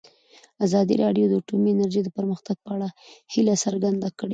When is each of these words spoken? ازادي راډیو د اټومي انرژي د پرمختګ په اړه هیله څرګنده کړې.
ازادي 0.65 0.95
راډیو 1.03 1.25
د 1.27 1.33
اټومي 1.41 1.69
انرژي 1.73 2.01
د 2.03 2.09
پرمختګ 2.17 2.55
په 2.65 2.69
اړه 2.75 2.87
هیله 3.33 3.53
څرګنده 3.63 4.09
کړې. 4.19 4.29